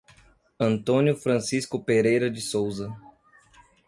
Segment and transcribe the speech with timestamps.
[0.59, 2.91] Antônio Francisco Pereira de Sousa